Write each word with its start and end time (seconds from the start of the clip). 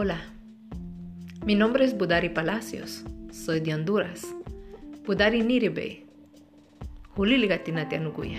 Hola, 0.00 0.20
mi 1.44 1.56
nombre 1.56 1.84
es 1.84 1.98
Budari 1.98 2.28
Palacios, 2.28 3.04
soy 3.32 3.58
de 3.58 3.74
Honduras. 3.74 4.32
Budari 5.04 5.42
Niribe, 5.42 6.06
Juliligatinatianuguya. 7.16 8.38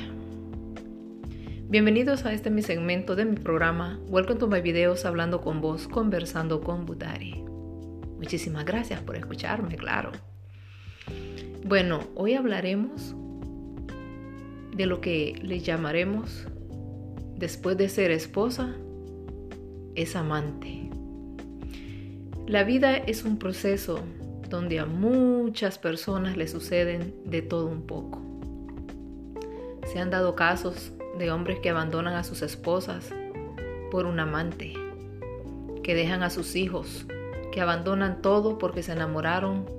Bienvenidos 1.67 2.25
a 2.25 2.31
este 2.31 2.49
mi 2.49 2.61
segmento 2.61 3.17
de 3.17 3.25
mi 3.25 3.35
programa 3.35 3.99
Welcome 4.07 4.39
to 4.39 4.47
my 4.47 4.61
videos 4.61 5.03
hablando 5.03 5.41
con 5.41 5.59
vos, 5.59 5.89
conversando 5.89 6.61
con 6.61 6.85
Budari. 6.85 7.43
Muchísimas 8.15 8.63
gracias 8.63 9.01
por 9.01 9.17
escucharme, 9.17 9.75
claro. 9.75 10.13
Bueno, 11.65 12.07
hoy 12.15 12.35
hablaremos 12.35 13.17
de 14.77 14.85
lo 14.85 15.01
que 15.01 15.37
le 15.41 15.59
llamaremos 15.59 16.47
después 17.35 17.75
de 17.75 17.89
ser 17.89 18.11
esposa, 18.11 18.77
es 19.95 20.15
amante. 20.15 20.88
La 22.49 22.63
vida 22.63 22.97
es 22.97 23.25
un 23.25 23.37
proceso 23.37 23.99
donde 24.49 24.79
a 24.79 24.87
muchas 24.87 25.77
personas 25.77 26.35
le 26.35 26.47
suceden 26.47 27.13
de 27.23 27.43
todo 27.43 27.67
un 27.67 27.83
poco. 27.83 28.23
Se 29.85 29.99
han 29.99 30.09
dado 30.09 30.35
casos 30.35 30.91
de 31.19 31.29
hombres 31.29 31.59
que 31.59 31.69
abandonan 31.69 32.15
a 32.15 32.23
sus 32.23 32.41
esposas 32.41 33.13
por 33.91 34.07
un 34.07 34.19
amante, 34.19 34.73
que 35.83 35.93
dejan 35.93 36.23
a 36.23 36.31
sus 36.31 36.55
hijos, 36.55 37.05
que 37.51 37.61
abandonan 37.61 38.19
todo 38.23 38.57
porque 38.57 38.81
se 38.81 38.93
enamoraron 38.93 39.69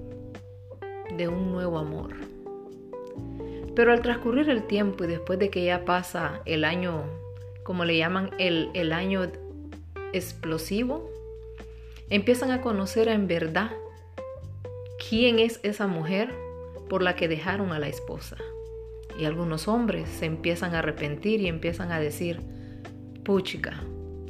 de 1.17 1.27
un 1.27 1.51
nuevo 1.51 1.77
amor. 1.77 2.15
Pero 3.75 3.91
al 3.91 4.01
transcurrir 4.01 4.49
el 4.49 4.63
tiempo 4.69 5.03
y 5.03 5.09
después 5.09 5.41
de 5.41 5.51
que 5.51 5.65
ya 5.65 5.85
pasa 5.85 6.41
el 6.45 6.65
año, 6.65 7.03
como 7.65 7.85
le 7.85 7.99
llaman 7.99 8.31
el, 8.39 8.71
el 8.75 8.93
año 8.93 9.23
explosivo, 10.13 11.10
empiezan 12.11 12.51
a 12.51 12.61
conocer 12.61 13.09
en 13.09 13.27
verdad 13.27 13.71
quién 15.09 15.39
es 15.39 15.61
esa 15.63 15.87
mujer 15.87 16.35
por 16.89 17.03
la 17.03 17.17
que 17.17 17.29
dejaron 17.29 17.73
a 17.73 17.79
la 17.79 17.89
esposa. 17.89 18.37
Y 19.19 19.25
algunos 19.25 19.69
hombres 19.69 20.09
se 20.09 20.27
empiezan 20.27 20.75
a 20.75 20.81
arrepentir 20.81 21.41
y 21.41 21.47
empiezan 21.47 21.93
a 21.93 22.01
decir, 22.01 22.41
puchica, 23.25 23.83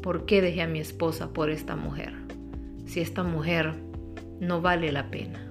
¿por 0.03 0.27
qué 0.27 0.43
dejé 0.43 0.63
a 0.63 0.67
mi 0.67 0.79
esposa 0.79 1.33
por 1.33 1.51
esta 1.51 1.75
mujer? 1.75 2.13
Si 2.87 3.01
esta 3.01 3.23
mujer 3.23 3.75
no 4.41 4.61
vale 4.61 4.93
la 4.93 5.11
pena. 5.11 5.47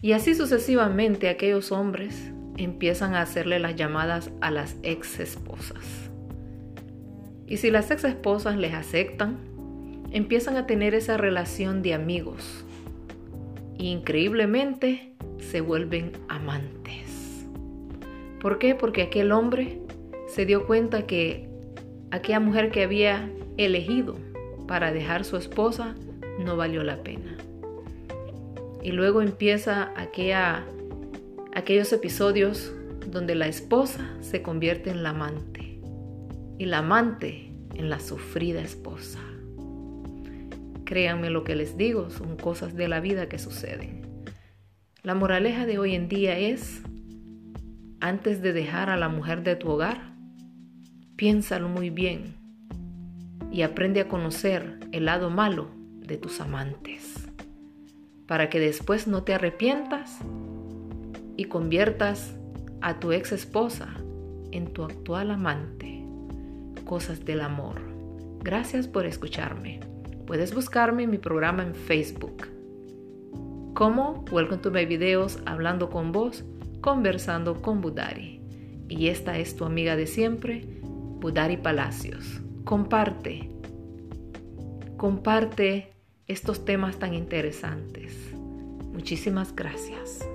Y 0.00 0.12
así 0.12 0.34
sucesivamente 0.34 1.28
aquellos 1.28 1.72
hombres 1.72 2.32
empiezan 2.56 3.14
a 3.14 3.22
hacerle 3.22 3.58
las 3.58 3.76
llamadas 3.76 4.30
a 4.40 4.50
las 4.50 4.76
ex 4.82 5.20
esposas. 5.20 6.10
Y 7.46 7.58
si 7.58 7.70
las 7.70 7.90
ex 7.90 8.04
esposas 8.04 8.56
les 8.56 8.74
aceptan, 8.74 9.51
empiezan 10.12 10.56
a 10.56 10.66
tener 10.66 10.94
esa 10.94 11.16
relación 11.16 11.82
de 11.82 11.94
amigos. 11.94 12.64
increíblemente 13.78 15.12
se 15.38 15.60
vuelven 15.60 16.12
amantes. 16.28 17.46
¿Por 18.40 18.58
qué? 18.58 18.76
Porque 18.76 19.02
aquel 19.02 19.32
hombre 19.32 19.80
se 20.28 20.46
dio 20.46 20.66
cuenta 20.66 21.06
que 21.06 21.48
aquella 22.12 22.38
mujer 22.38 22.70
que 22.70 22.84
había 22.84 23.28
elegido 23.56 24.16
para 24.68 24.92
dejar 24.92 25.24
su 25.24 25.36
esposa 25.36 25.96
no 26.38 26.56
valió 26.56 26.84
la 26.84 27.02
pena. 27.02 27.36
Y 28.82 28.92
luego 28.92 29.20
empieza 29.20 29.92
aquella 29.96 30.64
aquellos 31.54 31.92
episodios 31.92 32.72
donde 33.10 33.34
la 33.34 33.46
esposa 33.46 34.08
se 34.20 34.42
convierte 34.42 34.90
en 34.90 35.02
la 35.02 35.10
amante 35.10 35.80
y 36.58 36.66
la 36.66 36.78
amante 36.78 37.52
en 37.74 37.90
la 37.90 38.00
sufrida 38.00 38.62
esposa. 38.62 39.18
Créanme 40.84 41.30
lo 41.30 41.44
que 41.44 41.54
les 41.54 41.76
digo, 41.76 42.10
son 42.10 42.36
cosas 42.36 42.74
de 42.74 42.88
la 42.88 43.00
vida 43.00 43.28
que 43.28 43.38
suceden. 43.38 44.02
La 45.02 45.14
moraleja 45.14 45.66
de 45.66 45.78
hoy 45.78 45.94
en 45.94 46.08
día 46.08 46.38
es, 46.38 46.82
antes 48.00 48.42
de 48.42 48.52
dejar 48.52 48.90
a 48.90 48.96
la 48.96 49.08
mujer 49.08 49.42
de 49.42 49.56
tu 49.56 49.68
hogar, 49.68 50.14
piénsalo 51.16 51.68
muy 51.68 51.90
bien 51.90 52.36
y 53.50 53.62
aprende 53.62 54.00
a 54.00 54.08
conocer 54.08 54.80
el 54.92 55.06
lado 55.06 55.30
malo 55.30 55.70
de 56.00 56.16
tus 56.16 56.40
amantes, 56.40 57.28
para 58.26 58.48
que 58.48 58.60
después 58.60 59.06
no 59.06 59.22
te 59.22 59.34
arrepientas 59.34 60.18
y 61.36 61.44
conviertas 61.44 62.34
a 62.80 62.98
tu 62.98 63.12
ex 63.12 63.32
esposa 63.32 63.88
en 64.50 64.72
tu 64.72 64.84
actual 64.84 65.30
amante. 65.30 66.04
Cosas 66.84 67.24
del 67.24 67.40
amor. 67.40 67.80
Gracias 68.42 68.88
por 68.88 69.06
escucharme. 69.06 69.80
Puedes 70.32 70.54
buscarme 70.54 71.02
en 71.02 71.10
mi 71.10 71.18
programa 71.18 71.62
en 71.62 71.74
Facebook. 71.74 72.48
Como 73.74 74.24
Welcome 74.30 74.62
to 74.62 74.70
my 74.70 74.86
videos 74.86 75.38
hablando 75.44 75.90
con 75.90 76.10
vos, 76.10 76.42
conversando 76.80 77.60
con 77.60 77.82
Budari. 77.82 78.40
Y 78.88 79.08
esta 79.08 79.36
es 79.36 79.56
tu 79.56 79.66
amiga 79.66 79.94
de 79.94 80.06
siempre, 80.06 80.64
Budari 80.80 81.58
Palacios. 81.58 82.40
Comparte. 82.64 83.50
Comparte 84.96 85.92
estos 86.26 86.64
temas 86.64 86.98
tan 86.98 87.12
interesantes. 87.12 88.16
Muchísimas 88.90 89.54
gracias. 89.54 90.26